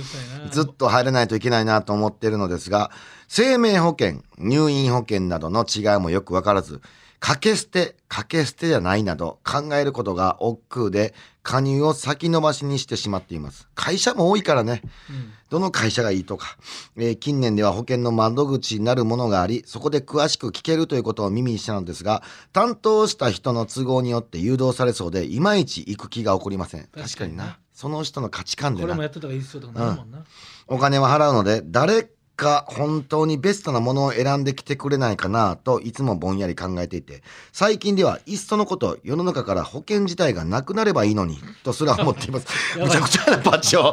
[0.51, 2.91] ずっと入らないといけないなと思ってるのですが
[3.29, 6.81] 生命保険入院保険などの違いもよく分からず
[7.21, 11.15] 掛け捨て掛け捨てじゃないなど考えることが億劫で
[11.49, 13.69] 加入を先延ばしにしてしまっています。
[13.75, 14.83] 会社も多いからね。
[15.09, 15.33] うん。
[15.49, 16.59] どの会社がいいとか、
[16.99, 26.87] えー近年では保険の窓口になるものがありそこで詳しく聞けるということを耳にしたのですが担当した人の都合によって誘導されそうでいまいち行く気が起こりません。
[26.95, 27.59] 確かにな。
[27.73, 28.87] その人の価値観でな。
[28.87, 30.25] これもやってた方がいいっすよとかなるもんな、
[30.67, 37.23] お金は払うので誰か本当にベストなものを選んできてくれないかなといつもぼんやり考えていて
[37.53, 42.47] 最近ではいっそのこと世の中から保険自体がなくなればいいのにとすら思っています。
[42.79, 43.93] むちゃくちゃなパチオ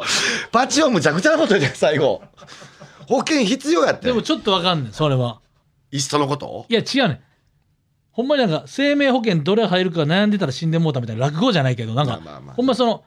[0.52, 2.22] パチオむちゃくちゃなこと言って最後。
[3.08, 4.06] 保険必要やって。
[4.06, 5.40] でもちょっとわかんねんそれは。
[5.90, 6.66] いっそのこと？
[6.68, 7.20] いや違うねん。
[8.12, 12.54] ほんまになんか生命保険どれ入るか悩んでたら死んでもうたみたいな落語じゃないけどなんか、まあまあまあ。
[12.54, 13.04] ほんまその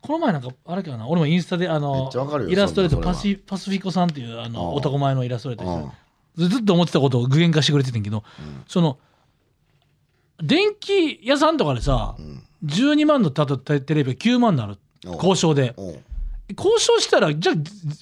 [0.00, 2.10] この前なんかあれかな俺もインスタであめの
[2.48, 5.82] イラストレーターそんなパシパシフィコさんっていうあのうん男前のイラストレーターうん。
[5.82, 5.92] の
[6.36, 8.22] 人ずっと思ってたことを具現化してくれててんけど、
[8.66, 8.98] その
[10.42, 12.42] 電気屋さんとかでさ、ん。
[12.64, 15.74] 12万のたとテレビが9万になる交渉で。
[16.58, 17.54] 交渉したらじゃあ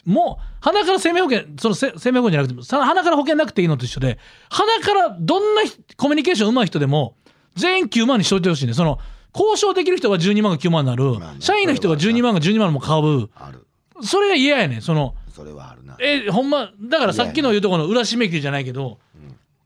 [0.07, 7.15] もう鼻から生命保険そのせ生命保険じゃなくて鼻から保険なくていいのと一緒で鼻からどんなひコミュニケーション上手い人でも
[7.57, 8.73] 全員9万にしといてほしいね。
[8.73, 8.99] その
[9.35, 13.29] 交渉できる人が12万が9万になる、まあね社員の人が12万が12万も買う。
[13.35, 13.67] ある。
[14.03, 15.15] それが嫌やねんその。
[15.35, 15.97] それはあるな。
[16.01, 18.99] えほんまだからさっきの言うところの裏締め切りじゃないけど、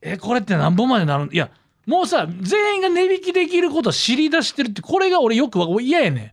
[0.01, 1.51] えこれって何本までなるいや
[1.87, 6.33] もうさ全員が値引きできることを知り出してるってこれが俺よくわ嫌やねん。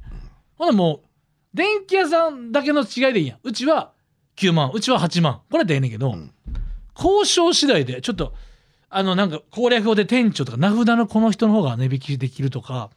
[0.57, 1.07] ほなもう
[1.53, 3.39] 電気屋さんだけの違いでいいやん。
[3.43, 3.91] うちは
[4.35, 5.41] 9万うちは8万。
[5.49, 6.31] これってええねんけど、ん。
[6.95, 8.33] 交渉次第でちょっと
[8.89, 12.89] あのなんか攻略法で店長とか名札のこの人の方が値引きできるとか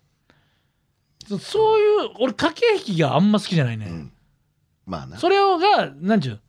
[1.27, 4.13] そそういう俺駆け引きがあんま好きじゃないね、うん。
[4.87, 5.19] まあな。
[5.19, 6.41] それをがなんちゅう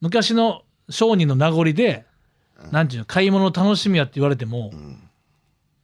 [0.00, 2.06] 昔の商人の名残で、
[2.70, 5.08] なんちゅう買い物の楽しみやって言われても、ん。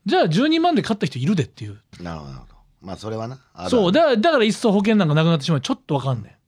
[0.05, 1.81] じゃあ12万で買った人いるでっていう。
[2.01, 2.55] なるほどなるほど。
[2.81, 5.61] まあそれはなあるそうだだからいっそ保険なんかなくなってしまう。
[5.61, 6.39] ちょっとわかんね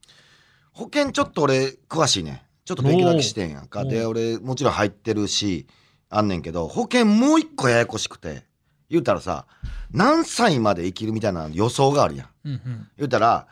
[0.73, 2.45] 保険ちょっと俺詳しいね。
[2.65, 3.85] ちょっと勉強だけしてんやんか。
[3.85, 5.67] で俺もちろん入ってるし
[6.11, 8.45] あんねんけど保険もう一個ややこしくて
[8.91, 9.47] 言うたらさ
[9.93, 12.29] 何歳まで生きるみたいな予想があるやん。
[12.45, 12.89] うんうん。
[12.97, 13.47] 言うたら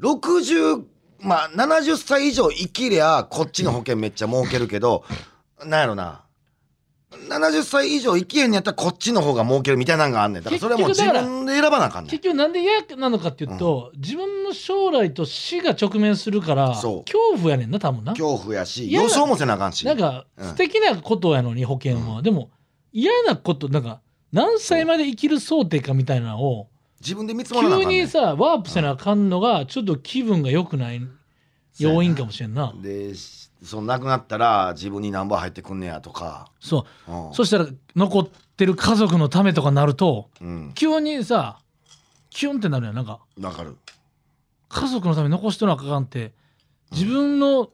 [0.00, 0.84] 60
[1.20, 5.04] まあ70歳以上生きりゃこっちの保険めっちゃ儲けるけど
[5.64, 6.24] なんやろな。
[7.28, 10.42] 70歳以上生きへんやったらこっちの方が儲けるみたいなのがあんねん。
[10.42, 12.10] だからそれはもう自分で選ばなあかんねん。
[12.10, 17.04] 結局なんで嫌なのかっていうと、自分の将来と死が直面するから恐
[17.36, 18.12] 怖やねんな多分な。
[18.12, 19.84] 恐怖やし予想もせなあかんし。
[19.84, 20.48] なんかうん。
[20.48, 22.50] 素敵なことやのに保険は、でも
[22.92, 24.00] 嫌なことなんか
[24.32, 26.68] 何歳まで生きる想定かみたいなのを
[27.00, 28.02] 自分で見積もらなあ急かんねん。
[28.04, 31.00] にさワープせなあかんのがちょっと気分が良くない
[31.78, 32.72] 要因かもしれんな。
[32.80, 37.12] でしその亡くなったら自分に何本入ってくんねやとか、そう。
[37.12, 37.34] うん。
[37.34, 41.60] そしたら残ってる家族のためとかなるとうん、急にさ
[42.30, 42.94] キュンってなるやん。
[42.94, 43.76] なんかわかる。
[44.68, 46.32] 家族のために残しとなあかんって
[46.90, 47.70] 自分の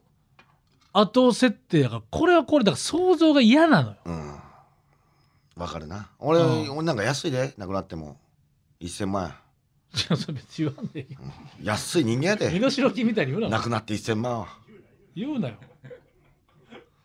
[0.91, 3.95] 後設定だからこれはこれだから想像が嫌なのよ。
[4.05, 4.35] うん
[5.59, 6.09] わかるな。
[6.19, 6.77] 俺,、うん。
[6.77, 7.53] 俺なんか安いで。
[7.57, 8.17] 亡くなっても。
[8.81, 9.35] 1000万。
[10.11, 11.19] 円それ別に言わんでいいよ。
[11.63, 12.49] 安い人間やで。
[12.49, 13.49] 身代金みたいに言うな。
[13.49, 14.47] 亡くなって1000万は。
[15.15, 15.55] 言うなよ。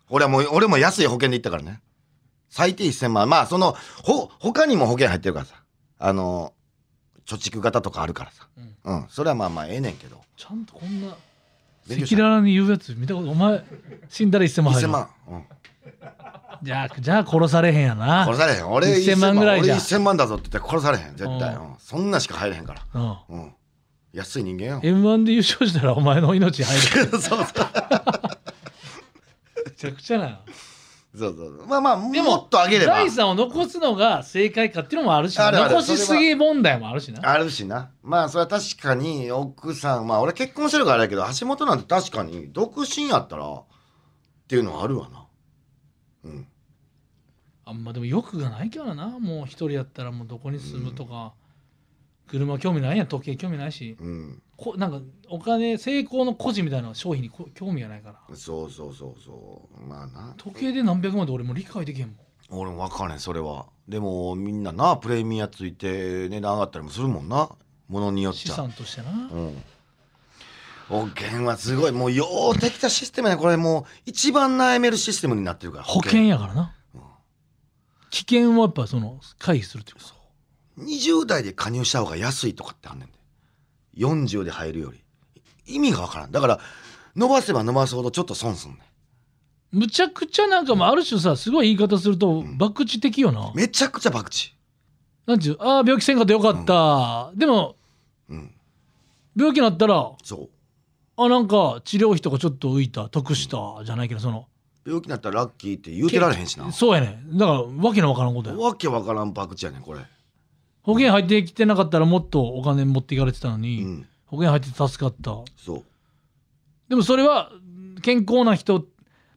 [0.08, 1.80] 俺はもう俺も安い保険で行ったからね。
[2.48, 3.28] 最低1000万。
[3.28, 5.62] まあそのほ他にも保険入ってるからさ。
[5.98, 6.52] あの
[7.26, 8.48] 貯蓄型とかあるからさ。
[8.84, 10.20] うん、それはまあまあええねんけど。
[10.36, 11.16] ちゃんとこんな赤
[11.88, 12.16] 勉強した。
[12.16, 13.64] 裸々に言うやつ見たことお前
[14.08, 15.44] 死んだら1000万入1000る万、うん、
[16.62, 18.24] じゃあじゃあ殺されへんやな。
[18.24, 18.70] 殺されへん。
[18.70, 19.74] 俺1000万ぐらいじゃ。
[19.74, 21.74] 俺1000万だぞって言って殺されへん絶対、ううん。
[21.78, 22.82] そんなしか入れへんから。
[22.94, 23.40] うん。
[23.40, 23.54] うん。
[24.12, 24.80] 安い人間よ。
[24.82, 27.10] m 1で優勝したらお前の命入る。
[27.18, 27.46] そうそう
[29.64, 30.40] めちゃくちゃな。
[31.16, 32.94] そうそうまあまあでもっと上げれば。
[32.94, 35.74] 財産を残すのが正解かっていうのもあるしあるある。
[35.74, 37.28] 残しすぎ問題もあるしな。
[37.28, 37.90] あるしな。
[38.02, 43.64] まあそれは確かに奥さんまあ俺結婚してるからあれやけど橋本なんて確かに独身やったらっ
[44.48, 45.23] ていうのはあるわな
[46.24, 46.46] うん。
[47.66, 49.18] あんまでも欲がないからな。
[49.18, 51.34] もう一人やったらもうどこに住むとか、
[52.28, 53.96] 車興味ないやん時計興味ないし。
[54.00, 54.42] うん。
[54.56, 58.36] こなんかお金成功の孤児みたいな商品にこ興味がないから。
[58.36, 59.86] そうそうそうそう。
[59.86, 60.34] まあな。
[60.36, 62.16] 時計で何百万で俺も理解できへんもん。
[62.50, 63.66] 俺も分かんねんそれは。
[63.88, 67.48] でもみんななプレミアついて値段上がったりもするもんな。
[67.88, 68.54] ものによっ資ちゃ。
[68.54, 69.62] 産としてな、うん
[70.88, 71.92] 保険はすごい。
[71.92, 73.40] もうようできたシステムやね。
[73.40, 76.74] これもう一番悩めるシステムになってるから保険やからな、
[78.10, 80.14] 危険はやっぱその回避するっていうか。
[80.78, 83.14] 20代で加入した方が安いとかってあんねんで。
[83.96, 85.02] 40で入るより。
[85.66, 86.32] 意味がわからん。
[86.32, 86.60] だから
[87.16, 88.78] 伸ばせば伸ばすほどちょっと損すんね
[89.70, 94.30] むちゃくちゃなんかもうある種さすごい言い方すると博打的よな、んめちゃくちゃ博打
[95.26, 97.76] なんていうああ病気せんかったよかった、でも
[98.28, 98.54] うん。
[99.36, 100.48] 病気になったらそう
[101.16, 104.46] あなんか治療費とかちょっと浮いた得したじゃないけどその。
[104.86, 106.70] 病気になったらラッキーって言うてられへんしな。
[106.72, 108.56] そうやねだからわけのわからんことや。
[108.56, 109.82] わけわからん博打やねん。
[109.82, 110.00] これ
[110.82, 114.06] 保険入ってきてなかったらもっとお金持っていかれてたのうに、ん。
[114.26, 115.30] 保険入ってて助かった。
[115.56, 115.84] そう。
[116.88, 117.50] でもそれは
[118.02, 118.84] 健康な人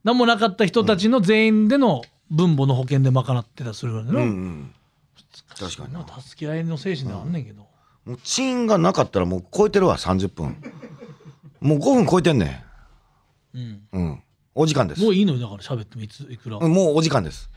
[0.04, 4.74] 何もなかった人たちの全員での分母の保険で賄ってたりするからね、うんうん。
[5.58, 7.66] 確かに助け合いの精神ではあんねんけど、
[8.04, 10.56] もうチンがなかったらもう超えてるわ30分
[11.60, 12.64] もう5分超えてんね
[13.54, 13.60] うん。
[13.62, 14.22] んうん。
[14.54, 15.02] お時間です。
[15.02, 17.50] もういいのよだから喋ってもいついくら、うんもうお時間です。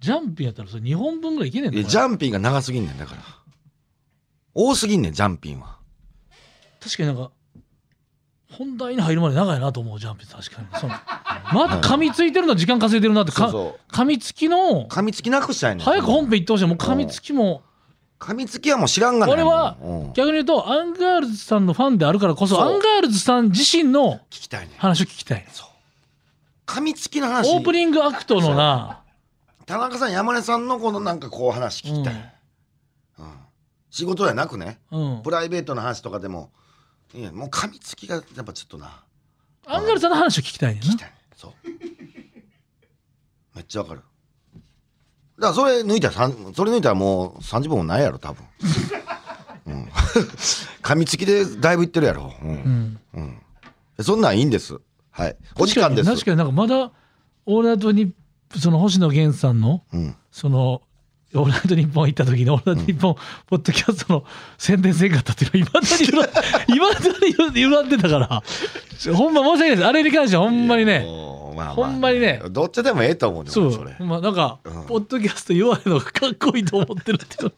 [0.00, 3.22] ジャンピンやったらそれ2本分ぐらいいけねえんいやジャンピンが長すぎんねんだから。
[4.54, 5.78] 多すぎんねんジャンピンは。
[6.80, 7.30] 確かになんか
[8.52, 10.28] 本題に入るまで長いなと思うジャンピン。
[10.28, 10.68] 確かに。
[10.78, 10.94] その
[11.52, 13.92] まだ噛みついてるの時間稼いでるなってかそうそう。
[13.92, 15.84] 噛みつきの噛みつきなくしたいねん。
[15.84, 16.66] 早く本編行ってほしい。
[16.66, 17.62] もう噛みつきも
[18.18, 19.32] 噛みつきはもう知らんがな。
[19.32, 19.76] 俺は
[20.14, 22.64] 逆に言うとアンガールズさんのファンであるからこそそう。
[22.64, 24.74] アンガールズさん自身のきたいね。
[24.74, 25.46] ん話を聞きたい。
[26.66, 27.54] 噛みつきの話。
[27.54, 29.02] オープニングアクトのな
[29.66, 32.14] 田中さん山根さんのこのなんかこう話聞きたい、
[33.18, 33.32] うん。
[33.90, 34.78] 仕事じゃなくね。
[34.90, 35.22] うん。
[35.22, 36.50] プライベートの話とかでも
[37.14, 39.04] いやもう噛みつきがやっぱちょっとな。
[39.66, 41.12] アンガールズさんの話を聞きたいね聞きたい。
[41.36, 41.52] そう。
[43.54, 44.02] めっちゃわかる
[45.38, 48.44] だからそれ抜いたらそれ抜いたらもう30分もないやろ多分、
[49.66, 49.84] うん、
[50.82, 52.98] 噛みつきでだいぶいってるやろ、うん。
[53.14, 53.42] うん。
[54.00, 54.78] そんなんいいんです。
[55.10, 55.36] はい。
[55.58, 56.10] お時間です。
[56.10, 56.90] 確かになんかまだ
[57.46, 60.82] 「オールナイトニッポン」その星野源さんのうん、その
[61.34, 64.24] 「オールナイトニッポン」行った時に「オールナイトニッポン」ポッドキャストの
[64.56, 68.42] 宣伝せんかったっていうのいまだにいま だに言わんでたから。
[69.14, 69.84] ほんま申し訳ないです。
[69.84, 71.06] あれに関してはほんまにね
[71.56, 71.74] まあまあ。
[71.74, 72.42] ほんまにね。
[72.50, 73.66] どっちでもええと思うねそう。
[73.66, 73.96] 俺それ。
[74.00, 74.84] まあなんか、うん。
[74.86, 77.16] ポッドキャスト弱いのがかっこいいと思ってる。
[77.16, 77.52] っていうの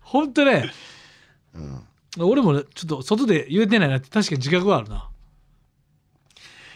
[0.00, 0.70] ほんとね、
[2.18, 5.08] 俺もねちょっと外で言えてないなって確かに自覚はあるな。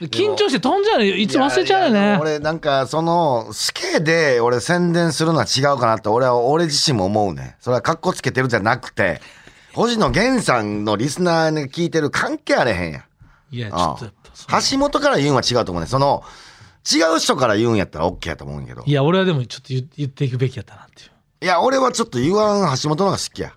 [0.01, 2.19] 緊張して飛んじゃうねいつも忘れちゃうよね。
[2.21, 9.21] 俺なんかそのスケで俺宣伝するのは違うかなって俺は俺自身も思うねそれはカッコつけてるじゃなくて
[9.75, 13.03] 星野源さんのリスナーに聞いてる関係あれへんやん。
[13.55, 14.15] いやちょあっとやっ
[14.71, 15.89] 橋本から言うんは違うと思うね。
[15.89, 16.23] その
[16.91, 18.85] 違う人から言うんやったら OK やと思うんやけど。
[18.87, 21.11] いや俺はでもちょっと言言っていくべきやったなっていう。
[21.43, 23.53] いや俺はちょっと言わん橋本の方が好きや。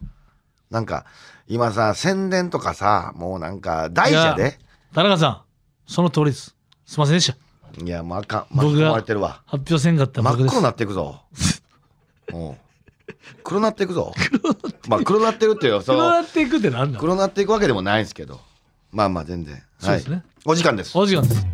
[0.70, 1.06] なんか
[1.48, 4.60] 今さ宣伝とかさもうなんか大事やで
[4.94, 5.42] 田中さん
[5.86, 6.56] その通りです。
[6.86, 7.84] すいませんでした。
[7.84, 9.42] いやもうあかん巻き僕が込まれてるわ。
[9.46, 10.50] 発表せんかった僕です。
[10.50, 11.22] 真っ黒になっていくぞ。
[12.34, 12.58] うん。
[13.44, 14.14] 黒なっていくぞ。
[14.88, 17.00] まあ黒なってるっていうそ黒のなっていくってなんだ。
[17.00, 18.40] 黒なっていくわけでもないんですけど。
[18.92, 19.62] まあまあ全然。
[19.80, 20.24] そうですねはい。
[20.46, 20.98] お時間です。
[20.98, 21.46] お時間ですオー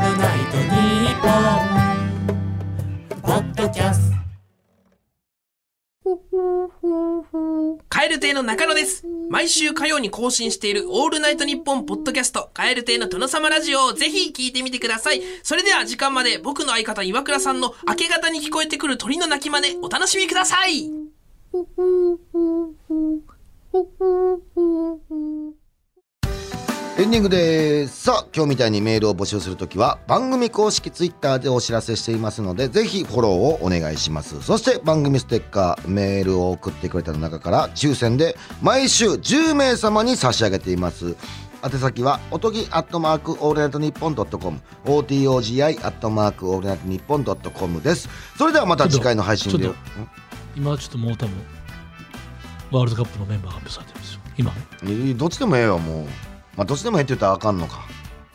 [0.00, 1.30] ルナイトニッポン」
[3.22, 4.16] ポッドキャスト
[7.88, 9.04] カエル亭の中野です。
[9.28, 15.22] 毎週火曜に更新しているオールナイトニッポンポッドキャスト、カエル亭の殿様ラジオをぜひ聞いてみてください。
[15.42, 21.09] それでは時間まで僕の相方岩倉さんの明け方に聞こえてくる鳥の鳴き真似お楽しみください。
[21.52, 21.56] エ
[27.04, 28.04] ンディングです。
[28.04, 34.40] さあ今日みたいにメールを募集するときは番組公式ツイッターでお知らせしていますのでぜひフォローをお願いします。
[34.42, 41.16] そして番組ステッカーメールを送ってくれた中から抽選で毎週10名様に差し上げています。
[41.64, 48.08] 宛先はおとぎアットマークオールナイトニッポンドットコム OTOGI アットマークオールナイトニッポンドットコムです。
[48.38, 49.64] それではまた次回の配信で。
[49.64, 49.74] ちょっ
[50.56, 51.34] 今ちょっともう多分
[52.70, 54.20] ワールドカップのメンバーが発表されてるんですよ。
[54.36, 56.04] 今どっちでもええわもう。
[56.56, 57.80] まあどっちでもええって言ったらあかんのか。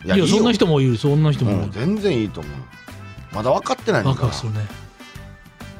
[0.03, 0.27] いいやよ。
[0.27, 1.61] そんな人もいるそんな人もいる。
[1.63, 2.53] うん、全然いいと思う。
[3.33, 4.09] まだ分かってないのか。
[4.11, 4.59] ワクワクするね。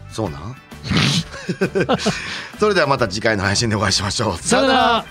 [0.10, 0.56] そうなん？
[2.60, 4.38] それではまた次回の配信でお会いしましょう。
[4.38, 5.06] さよなら